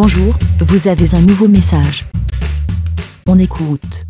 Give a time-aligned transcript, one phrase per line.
[0.00, 2.06] Bonjour, vous avez un nouveau message.
[3.26, 4.06] On écoute.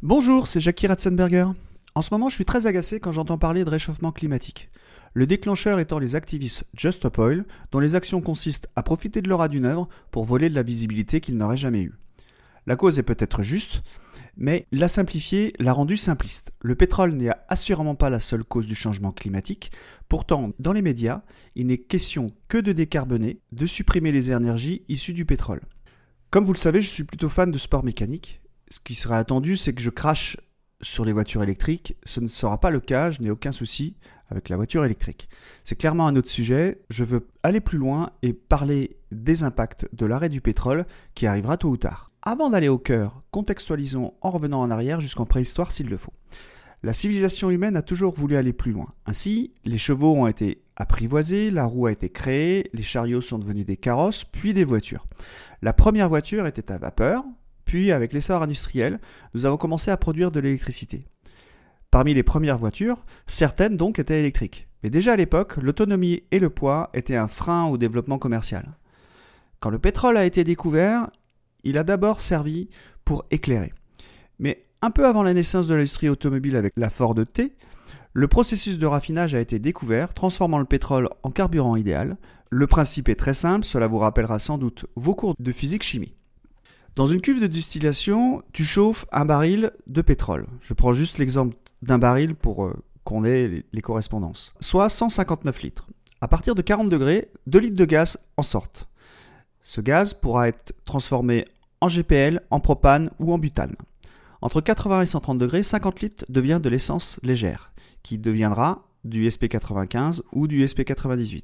[0.00, 1.48] Bonjour, c'est Jackie Ratzenberger.
[1.94, 4.70] En ce moment, je suis très agacé quand j'entends parler de réchauffement climatique.
[5.12, 9.28] Le déclencheur étant les activistes Just Stop Oil, dont les actions consistent à profiter de
[9.28, 11.92] l'aura d'une œuvre pour voler de la visibilité qu'ils n'auraient jamais eue.
[12.66, 13.82] La cause est peut-être juste,
[14.36, 16.52] mais la simplifier l'a rendue simpliste.
[16.60, 19.70] Le pétrole n'est assurément pas la seule cause du changement climatique.
[20.08, 21.22] Pourtant, dans les médias,
[21.54, 25.60] il n'est question que de décarboner, de supprimer les énergies issues du pétrole.
[26.30, 28.40] Comme vous le savez, je suis plutôt fan de sport mécanique.
[28.70, 30.36] Ce qui serait attendu, c'est que je crache
[30.80, 31.96] sur les voitures électriques.
[32.04, 33.96] Ce ne sera pas le cas, je n'ai aucun souci
[34.28, 35.28] avec la voiture électrique.
[35.64, 36.82] C'est clairement un autre sujet.
[36.90, 41.56] Je veux aller plus loin et parler des impacts de l'arrêt du pétrole qui arrivera
[41.56, 42.10] tôt ou tard.
[42.26, 46.14] Avant d'aller au cœur, contextualisons en revenant en arrière jusqu'en préhistoire s'il le faut.
[46.82, 48.86] La civilisation humaine a toujours voulu aller plus loin.
[49.04, 53.66] Ainsi, les chevaux ont été apprivoisés, la roue a été créée, les chariots sont devenus
[53.66, 55.04] des carrosses, puis des voitures.
[55.60, 57.24] La première voiture était à vapeur,
[57.66, 59.00] puis avec l'essor industriel,
[59.34, 61.04] nous avons commencé à produire de l'électricité.
[61.90, 64.66] Parmi les premières voitures, certaines donc étaient électriques.
[64.82, 68.78] Mais déjà à l'époque, l'autonomie et le poids étaient un frein au développement commercial.
[69.60, 71.10] Quand le pétrole a été découvert,
[71.64, 72.68] il a d'abord servi
[73.04, 73.72] pour éclairer.
[74.38, 77.54] Mais un peu avant la naissance de l'industrie automobile avec la Ford T,
[78.12, 82.16] le processus de raffinage a été découvert, transformant le pétrole en carburant idéal.
[82.50, 86.14] Le principe est très simple, cela vous rappellera sans doute vos cours de physique-chimie.
[86.94, 90.46] Dans une cuve de distillation, tu chauffes un baril de pétrole.
[90.60, 94.52] Je prends juste l'exemple d'un baril pour euh, qu'on ait les correspondances.
[94.60, 95.88] Soit 159 litres.
[96.20, 98.88] À partir de 40 degrés, 2 litres de gaz en sortent.
[99.62, 101.46] Ce gaz pourra être transformé
[101.80, 103.76] en GPL, en propane ou en butane.
[104.40, 107.72] Entre 80 et 130 degrés, 50 litres devient de l'essence légère,
[108.02, 111.42] qui deviendra du SP95 ou du SP98.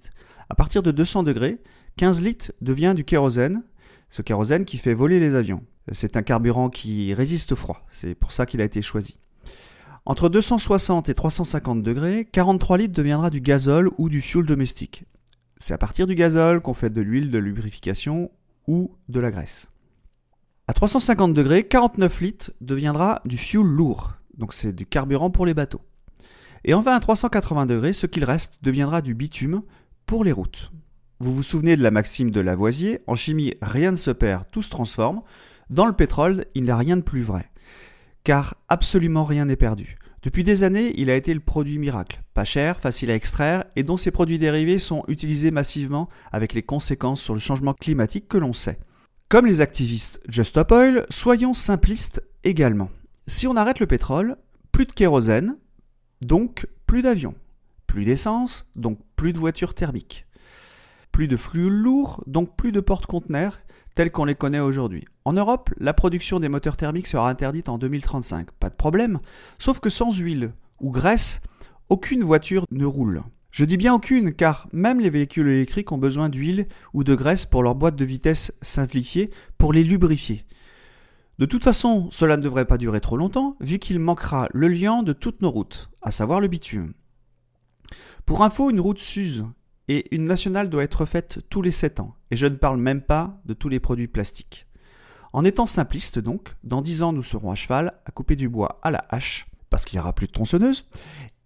[0.48, 1.58] À partir de 200 degrés,
[1.96, 3.62] 15 litres devient du kérosène,
[4.10, 5.62] ce kérosène qui fait voler les avions.
[5.92, 9.18] C'est un carburant qui résiste au froid, c'est pour ça qu'il a été choisi.
[10.06, 15.04] Entre 260 et 350 degrés, 43 litres deviendra du gazole ou du fuel domestique.
[15.58, 18.30] C'est à partir du gazole qu'on fait de l'huile de lubrification
[18.66, 19.70] ou de la graisse.
[20.70, 25.52] À 350 degrés, 49 litres deviendra du fuel lourd, donc c'est du carburant pour les
[25.52, 25.80] bateaux.
[26.62, 29.62] Et enfin à 380 degrés, ce qu'il reste deviendra du bitume
[30.06, 30.70] pour les routes.
[31.18, 34.62] Vous vous souvenez de la maxime de Lavoisier, en chimie rien ne se perd, tout
[34.62, 35.22] se transforme.
[35.70, 37.50] Dans le pétrole, il n'y a rien de plus vrai.
[38.22, 39.98] Car absolument rien n'est perdu.
[40.22, 43.82] Depuis des années, il a été le produit miracle, pas cher, facile à extraire et
[43.82, 48.38] dont ses produits dérivés sont utilisés massivement avec les conséquences sur le changement climatique que
[48.38, 48.78] l'on sait.
[49.30, 52.90] Comme les activistes Just Stop Oil, soyons simplistes également.
[53.28, 54.36] Si on arrête le pétrole,
[54.72, 55.56] plus de kérosène,
[56.20, 57.36] donc plus d'avions.
[57.86, 60.26] Plus d'essence, donc plus de voitures thermiques.
[61.12, 63.60] Plus de flux lourds, donc plus de porte-conteneurs
[63.94, 65.04] tels qu'on les connaît aujourd'hui.
[65.24, 68.50] En Europe, la production des moteurs thermiques sera interdite en 2035.
[68.50, 69.20] Pas de problème,
[69.60, 71.40] sauf que sans huile ou graisse,
[71.88, 73.22] aucune voiture ne roule.
[73.50, 77.46] Je dis bien aucune, car même les véhicules électriques ont besoin d'huile ou de graisse
[77.46, 80.44] pour leur boîte de vitesse simplifiée pour les lubrifier.
[81.38, 85.02] De toute façon, cela ne devrait pas durer trop longtemps, vu qu'il manquera le liant
[85.02, 86.92] de toutes nos routes, à savoir le bitume.
[88.26, 89.44] Pour info, une route s'use,
[89.88, 93.00] et une nationale doit être faite tous les 7 ans, et je ne parle même
[93.00, 94.66] pas de tous les produits plastiques.
[95.32, 98.78] En étant simpliste donc, dans 10 ans nous serons à cheval, à couper du bois
[98.82, 100.84] à la hache, parce qu'il n'y aura plus de tronçonneuse,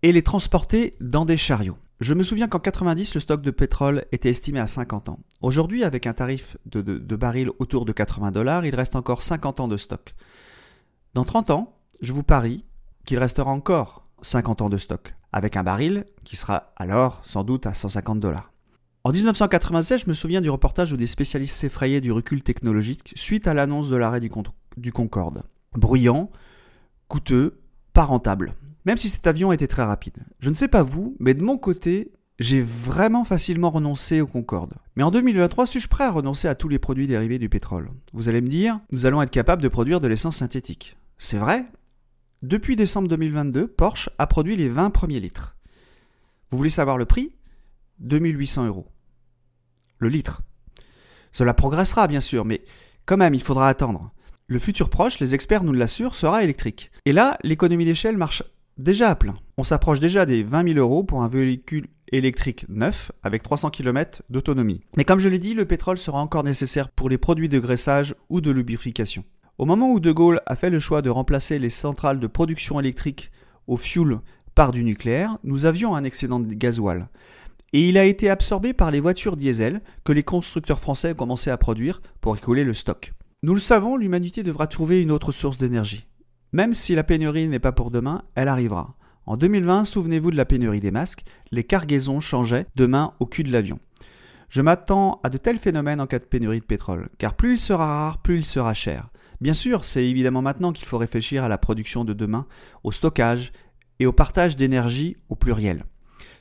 [0.03, 1.79] et les transporter dans des chariots.
[2.01, 5.21] Je me souviens qu'en 90, le stock de pétrole était estimé à 50 ans.
[5.43, 9.61] Aujourd'hui, avec un tarif de, de, baril autour de 80 dollars, il reste encore 50
[9.61, 10.15] ans de stock.
[11.15, 12.65] Dans 30 ans, je vous parie
[13.05, 17.67] qu'il restera encore 50 ans de stock, avec un baril qui sera alors sans doute
[17.67, 18.51] à 150 dollars.
[19.05, 23.47] En 1996, je me souviens du reportage où des spécialistes s'effrayaient du recul technologique suite
[23.47, 24.31] à l'annonce de l'arrêt du,
[24.77, 25.45] du Concorde.
[25.75, 26.31] Bruyant,
[27.07, 27.61] coûteux,
[27.93, 28.55] pas rentable
[28.85, 30.25] même si cet avion était très rapide.
[30.41, 34.75] Je ne sais pas vous, mais de mon côté, j'ai vraiment facilement renoncé au Concorde.
[34.97, 37.91] Mais en 2023, suis-je prêt à renoncer à tous les produits dérivés du pétrole?
[38.13, 40.97] Vous allez me dire, nous allons être capables de produire de l'essence synthétique.
[41.17, 41.65] C'est vrai?
[42.43, 45.57] Depuis décembre 2022, Porsche a produit les 20 premiers litres.
[46.51, 47.33] Vous voulez savoir le prix?
[48.01, 48.89] 2800 euros.
[49.99, 50.43] Le litre.
[51.33, 52.65] Cela progressera bien sûr, mais
[53.07, 54.13] quand même, il faudra attendre.
[54.47, 56.91] Le futur proche, les experts nous l'assurent, sera électrique.
[57.07, 58.43] Et là, l'économie d'échelle marche
[58.79, 59.37] déjà à plein.
[59.57, 64.23] On s'approche déjà des 20 000 euros pour un véhicule électrique neuf avec 300 km
[64.31, 64.83] d'autonomie.
[64.97, 68.15] Mais comme je l'ai dit, le pétrole sera encore nécessaire pour les produits de graissage
[68.29, 69.25] ou de lubrification.
[69.59, 72.81] Au moment où De Gaulle a fait le choix de remplacer les centrales de production
[72.81, 73.31] électrique
[73.67, 74.19] au fuel
[74.55, 77.09] par du nucléaire, nous avions un excédent de gasoil.
[77.73, 81.51] et il a été absorbé par les voitures diesel que les constructeurs français ont commencé
[81.51, 83.13] à produire pour écouler le stock.
[83.43, 86.07] Nous le savons, l'humanité devra trouver une autre source d'énergie.
[86.55, 88.95] Même si la pénurie n'est pas pour demain, elle arrivera.
[89.27, 93.43] En 2020, souvenez-vous de la pénurie des masques, les cargaisons changeaient de main au cul
[93.43, 93.81] de l'avion.
[94.51, 97.61] Je m'attends à de tels phénomènes en cas de pénurie de pétrole, car plus il
[97.61, 99.11] sera rare, plus il sera cher.
[99.41, 102.47] Bien sûr, c'est évidemment maintenant qu'il faut réfléchir à la production de demain,
[102.85, 103.51] au stockage
[103.99, 105.85] et au partage d'énergie au pluriel.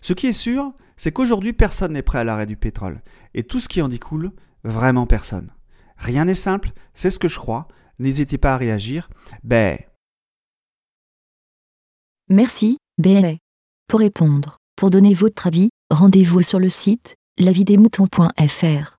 [0.02, 3.02] Ce qui est sûr, c'est qu'aujourd'hui personne n'est prêt à l'arrêt du pétrole,
[3.34, 4.32] et tout ce qui en découle,
[4.64, 5.50] vraiment personne.
[5.98, 7.68] Rien n'est simple, c'est ce que je crois,
[7.98, 9.10] n'hésitez pas à réagir.
[9.44, 9.80] Ben.
[12.30, 13.34] Merci, BLA.
[13.90, 18.98] Pour répondre, pour donner votre avis, rendez-vous sur le site lavidemouton.fr.